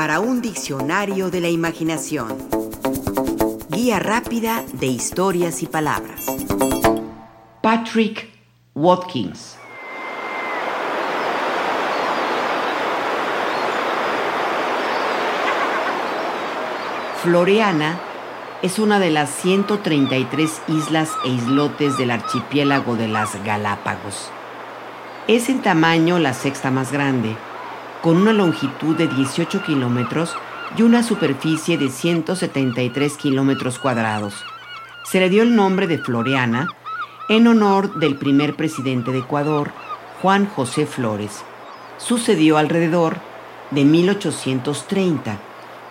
[0.00, 2.38] para un diccionario de la imaginación.
[3.68, 6.24] Guía rápida de historias y palabras.
[7.60, 8.30] Patrick
[8.74, 9.58] Watkins.
[17.22, 18.00] Floreana
[18.62, 24.30] es una de las 133 islas e islotes del archipiélago de las Galápagos.
[25.28, 27.36] Es en tamaño la sexta más grande,
[28.02, 30.34] con una longitud de 18 kilómetros
[30.76, 34.34] y una superficie de 173 kilómetros cuadrados.
[35.04, 36.68] Se le dio el nombre de Floreana
[37.28, 39.72] en honor del primer presidente de Ecuador,
[40.22, 41.42] Juan José Flores.
[41.98, 43.18] Sucedió alrededor
[43.70, 45.38] de 1830,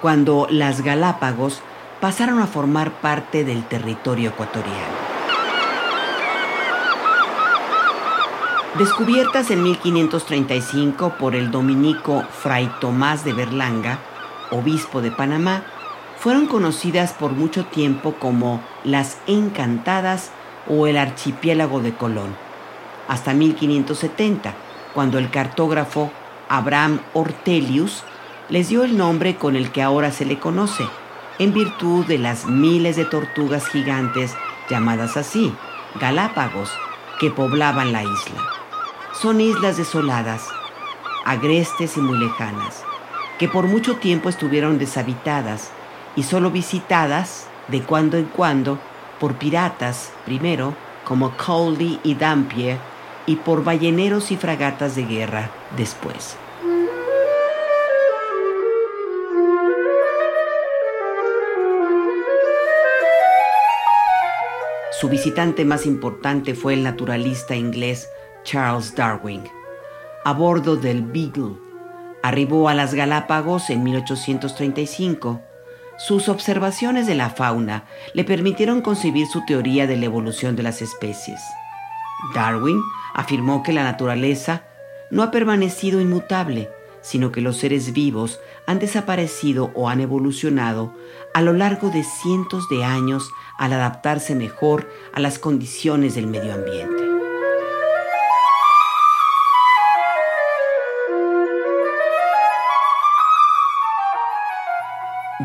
[0.00, 1.60] cuando las Galápagos
[2.00, 5.17] pasaron a formar parte del territorio ecuatoriano.
[8.76, 13.98] Descubiertas en 1535 por el dominico Fray Tomás de Berlanga,
[14.50, 15.64] obispo de Panamá,
[16.18, 20.30] fueron conocidas por mucho tiempo como las Encantadas
[20.68, 22.36] o el archipiélago de Colón,
[23.08, 24.54] hasta 1570,
[24.94, 26.12] cuando el cartógrafo
[26.48, 28.04] Abraham Ortelius
[28.48, 30.86] les dio el nombre con el que ahora se le conoce,
[31.38, 34.36] en virtud de las miles de tortugas gigantes
[34.68, 35.52] llamadas así,
[35.98, 36.70] Galápagos,
[37.18, 38.57] que poblaban la isla.
[39.20, 40.46] Son islas desoladas,
[41.24, 42.84] agrestes y muy lejanas,
[43.40, 45.70] que por mucho tiempo estuvieron deshabitadas
[46.14, 48.78] y solo visitadas de cuando en cuando
[49.18, 50.72] por piratas, primero,
[51.04, 52.78] como Cowley y Dampier,
[53.26, 56.36] y por balleneros y fragatas de guerra después.
[64.92, 68.10] Su visitante más importante fue el naturalista inglés
[68.50, 69.42] Charles Darwin.
[70.24, 71.58] A bordo del Beagle,
[72.22, 75.42] arribó a las Galápagos en 1835.
[75.98, 80.80] Sus observaciones de la fauna le permitieron concebir su teoría de la evolución de las
[80.80, 81.42] especies.
[82.34, 82.80] Darwin
[83.12, 84.62] afirmó que la naturaleza
[85.10, 86.70] no ha permanecido inmutable,
[87.02, 90.94] sino que los seres vivos han desaparecido o han evolucionado
[91.34, 96.54] a lo largo de cientos de años al adaptarse mejor a las condiciones del medio
[96.54, 97.07] ambiente.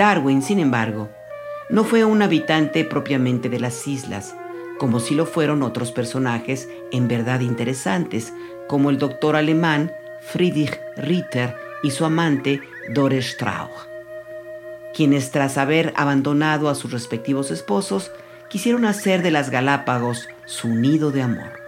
[0.00, 1.10] Darwin, sin embargo,
[1.68, 4.34] no fue un habitante propiamente de las islas,
[4.78, 8.32] como sí lo fueron otros personajes en verdad interesantes,
[8.66, 12.62] como el doctor alemán Friedrich Ritter y su amante
[12.94, 13.68] Dore Strauch,
[14.94, 18.10] quienes tras haber abandonado a sus respectivos esposos,
[18.48, 21.60] quisieron hacer de las Galápagos su nido de amor.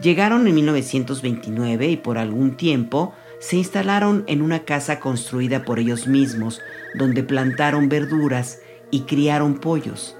[0.00, 6.06] Llegaron en 1929 y por algún tiempo se instalaron en una casa construida por ellos
[6.06, 6.60] mismos,
[6.94, 8.60] donde plantaron verduras
[8.90, 10.16] y criaron pollos,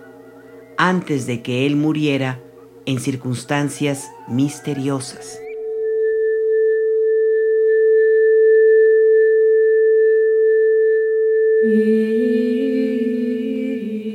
[0.77, 2.41] antes de que él muriera
[2.87, 5.41] en circunstancias misteriosas.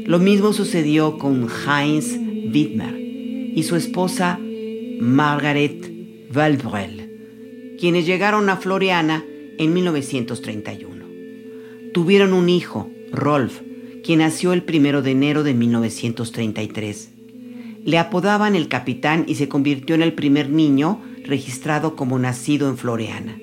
[0.06, 4.40] Lo mismo sucedió con Heinz Wittmer y su esposa
[5.00, 5.92] Margaret
[6.32, 7.03] Valbrel,
[7.84, 9.26] quienes llegaron a Floriana
[9.58, 11.06] en 1931.
[11.94, 13.60] Tuvieron un hijo, Rolf,
[14.06, 17.12] quien nació el primero de enero de 1933.
[17.84, 22.78] Le apodaban el capitán y se convirtió en el primer niño registrado como nacido en
[22.78, 23.38] Floriana.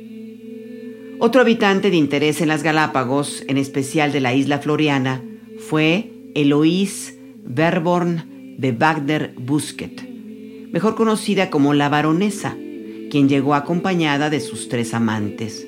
[1.19, 5.23] Otro habitante de interés en las Galápagos, en especial de la isla Floriana,
[5.59, 10.03] fue Eloise Verborn de Wagner Busquet,
[10.73, 12.57] mejor conocida como la baronesa,
[13.11, 15.67] quien llegó acompañada de sus tres amantes,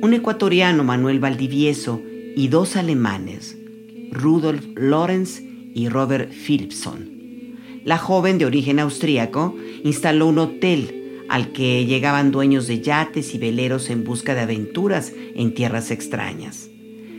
[0.00, 2.00] un ecuatoriano Manuel Valdivieso
[2.36, 3.58] y dos alemanes,
[4.12, 5.42] Rudolf Lorenz
[5.74, 7.10] y Robert Philipson.
[7.84, 13.38] La joven de origen austríaco instaló un hotel al que llegaban dueños de yates y
[13.38, 16.70] veleros en busca de aventuras en tierras extrañas.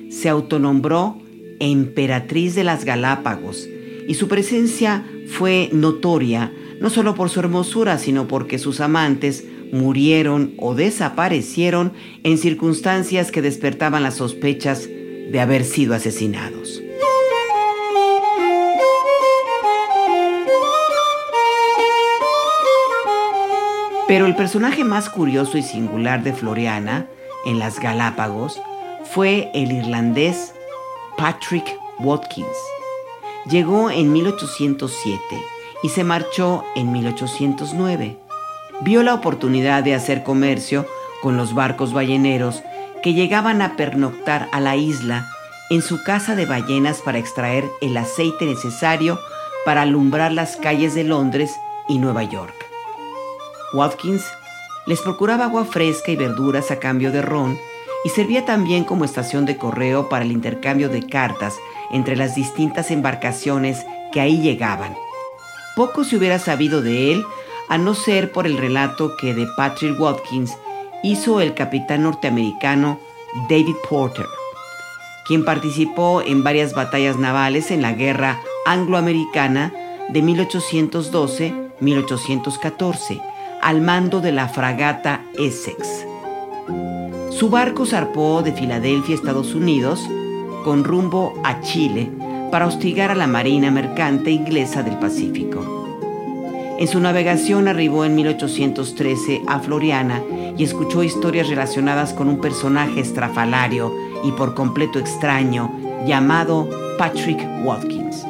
[0.09, 1.21] Se autonombró
[1.59, 3.67] emperatriz de las Galápagos
[4.07, 10.53] y su presencia fue notoria no solo por su hermosura, sino porque sus amantes murieron
[10.57, 11.93] o desaparecieron
[12.23, 16.81] en circunstancias que despertaban las sospechas de haber sido asesinados.
[24.07, 27.07] Pero el personaje más curioso y singular de Floriana
[27.45, 28.59] en las Galápagos
[29.03, 30.55] fue el irlandés
[31.15, 32.47] Patrick Watkins.
[33.45, 35.19] Llegó en 1807
[35.83, 38.28] y se marchó en 1809.
[38.81, 40.85] Vio la oportunidad de hacer comercio
[41.21, 42.63] con los barcos balleneros
[43.03, 45.27] que llegaban a pernoctar a la isla
[45.69, 49.19] en su casa de ballenas para extraer el aceite necesario
[49.65, 51.51] para alumbrar las calles de Londres
[51.89, 52.55] y Nueva York.
[53.73, 54.25] Watkins
[54.87, 57.57] les procuraba agua fresca y verduras a cambio de ron
[58.05, 61.57] y servía también como estación de correo para el intercambio de cartas
[61.91, 64.95] entre las distintas embarcaciones que ahí llegaban.
[65.75, 67.25] Poco se hubiera sabido de él
[67.69, 70.57] a no ser por el relato que de Patrick Watkins
[71.03, 72.99] hizo el capitán norteamericano
[73.47, 74.25] David Porter,
[75.25, 79.71] quien participó en varias batallas navales en la guerra angloamericana
[80.09, 83.21] de 1812-1814
[83.61, 86.05] al mando de la fragata Essex.
[87.29, 90.09] Su barco zarpó de Filadelfia, Estados Unidos,
[90.63, 92.09] con rumbo a Chile
[92.51, 95.78] para hostigar a la Marina Mercante Inglesa del Pacífico.
[96.79, 100.23] En su navegación arribó en 1813 a Floriana
[100.57, 103.93] y escuchó historias relacionadas con un personaje estrafalario
[104.23, 105.69] y por completo extraño
[106.05, 108.25] llamado Patrick Watkins.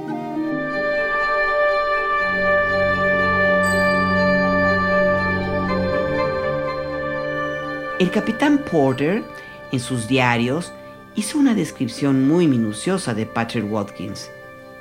[8.00, 9.24] El capitán Porter,
[9.72, 10.74] en sus diarios,
[11.13, 14.31] hizo una descripción muy minuciosa de Patrick Watkins.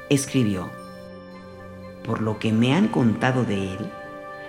[0.08, 0.70] Escribió,
[2.08, 3.90] por lo que me han contado de él,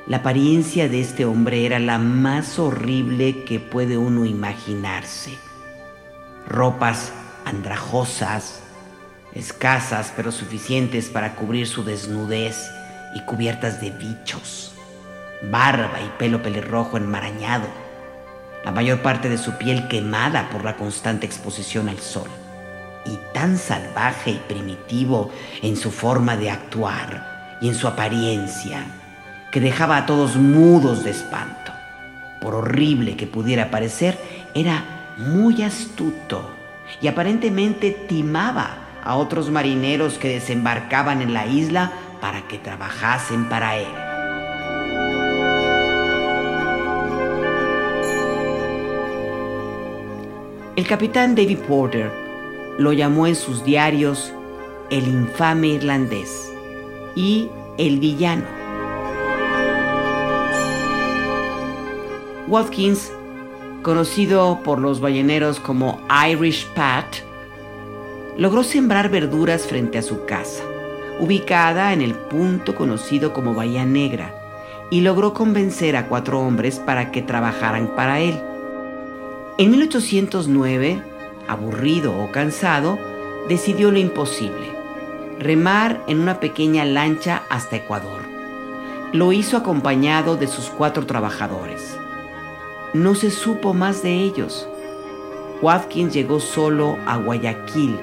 [0.08, 5.38] la apariencia de este hombre era la más horrible que puede uno imaginarse.
[6.48, 7.12] Ropas
[7.44, 8.62] andrajosas,
[9.34, 12.72] escasas pero suficientes para cubrir su desnudez
[13.14, 14.74] y cubiertas de bichos,
[15.52, 17.68] barba y pelo pelirrojo enmarañado
[18.64, 22.30] la mayor parte de su piel quemada por la constante exposición al sol,
[23.06, 25.30] y tan salvaje y primitivo
[25.62, 27.29] en su forma de actuar
[27.62, 28.86] y en su apariencia,
[29.52, 31.72] que dejaba a todos mudos de espanto.
[32.42, 34.18] Por horrible que pudiera parecer,
[34.54, 36.50] era muy astuto
[37.02, 41.92] y aparentemente timaba a otros marineros que desembarcaban en la isla
[42.22, 43.88] para que trabajasen para él.
[50.76, 52.10] El capitán David Porter
[52.78, 54.32] lo llamó en sus diarios
[54.90, 56.49] el infame irlandés
[57.20, 58.46] y el villano.
[62.48, 63.12] Watkins,
[63.82, 66.00] conocido por los balleneros como
[66.30, 67.06] Irish Pat,
[68.38, 70.64] logró sembrar verduras frente a su casa,
[71.20, 74.34] ubicada en el punto conocido como Bahía Negra,
[74.90, 78.40] y logró convencer a cuatro hombres para que trabajaran para él.
[79.58, 81.04] En 1809,
[81.50, 82.98] aburrido o cansado,
[83.50, 84.79] decidió lo imposible,
[85.40, 88.22] remar en una pequeña lancha hasta Ecuador.
[89.14, 91.98] Lo hizo acompañado de sus cuatro trabajadores.
[92.94, 94.68] No se supo más de ellos.
[95.62, 98.00] Watkins llegó solo a Guayaquil,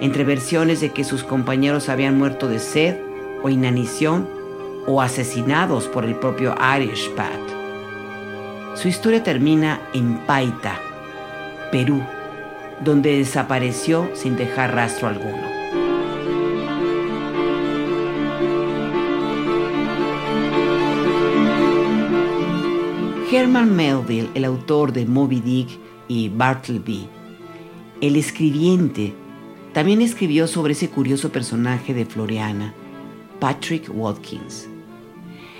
[0.00, 2.96] entre versiones de que sus compañeros habían muerto de sed
[3.42, 4.28] o inanición
[4.86, 7.28] o asesinados por el propio Irish Pat.
[8.74, 10.80] Su historia termina en Paita,
[11.70, 12.02] Perú,
[12.80, 15.77] donde desapareció sin dejar rastro alguno.
[23.30, 25.68] Herman Melville, el autor de Moby Dick
[26.08, 27.06] y Bartleby,
[28.00, 29.12] el escribiente,
[29.74, 32.72] también escribió sobre ese curioso personaje de Floriana,
[33.38, 34.66] Patrick Watkins.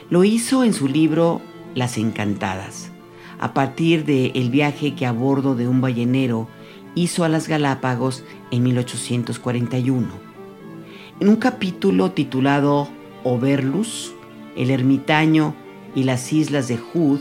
[0.08, 1.42] Lo hizo en su libro
[1.74, 2.90] Las Encantadas
[3.38, 6.48] a partir del el viaje que a bordo de un ballenero
[6.94, 10.08] hizo a las Galápagos en 1841.
[11.20, 12.88] En un capítulo titulado
[13.24, 14.14] Overlus,
[14.56, 15.54] el ermitaño
[15.94, 17.20] y las islas de Hood,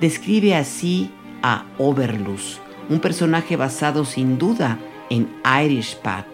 [0.00, 1.10] describe así
[1.42, 4.78] a Overlus, un personaje basado sin duda
[5.10, 5.28] en
[5.64, 6.26] Irish Pat.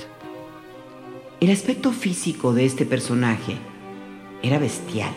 [1.40, 3.56] El aspecto físico de este personaje
[4.42, 5.14] era bestial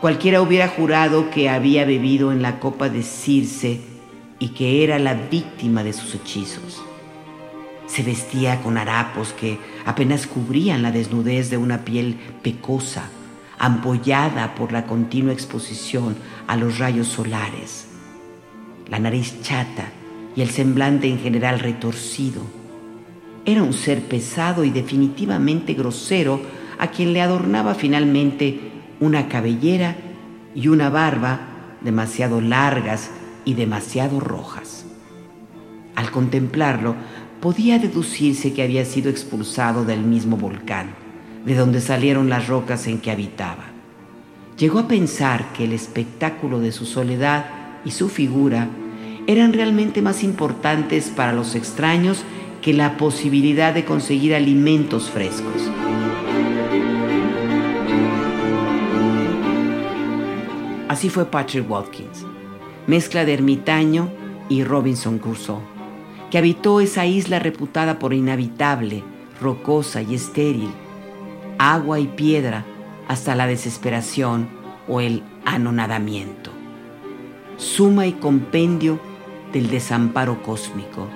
[0.00, 3.80] Cualquiera hubiera jurado que había bebido en la copa de Circe
[4.38, 6.80] y que era la víctima de sus hechizos.
[7.88, 13.10] Se vestía con harapos que apenas cubrían la desnudez de una piel pecosa,
[13.58, 17.86] ampollada por la continua exposición a los rayos solares.
[18.88, 19.90] La nariz chata
[20.36, 22.42] y el semblante en general retorcido.
[23.44, 26.40] Era un ser pesado y definitivamente grosero
[26.78, 28.60] a quien le adornaba finalmente
[29.00, 29.96] una cabellera
[30.54, 31.40] y una barba
[31.80, 33.10] demasiado largas
[33.44, 34.84] y demasiado rojas.
[35.94, 36.94] Al contemplarlo,
[37.40, 40.94] podía deducirse que había sido expulsado del mismo volcán,
[41.44, 43.64] de donde salieron las rocas en que habitaba.
[44.58, 47.46] Llegó a pensar que el espectáculo de su soledad
[47.84, 48.68] y su figura
[49.26, 52.24] eran realmente más importantes para los extraños
[52.62, 55.70] que la posibilidad de conseguir alimentos frescos.
[60.88, 62.24] Así fue Patrick Watkins,
[62.86, 64.10] mezcla de ermitaño
[64.48, 65.60] y Robinson Crusoe,
[66.30, 69.04] que habitó esa isla reputada por inhabitable,
[69.40, 70.70] rocosa y estéril,
[71.58, 72.64] agua y piedra
[73.08, 74.48] hasta la desesperación
[74.86, 76.50] o el anonadamiento,
[77.56, 79.00] suma y compendio
[79.52, 81.08] del desamparo cósmico,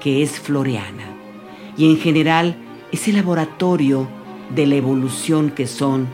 [0.00, 1.04] que es Floreana,
[1.76, 2.56] y en general
[2.90, 4.08] es el laboratorio
[4.54, 6.06] de la evolución que son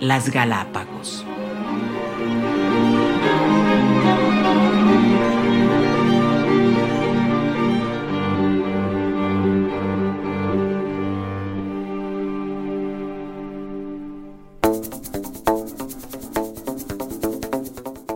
[0.00, 1.24] las Galápagos.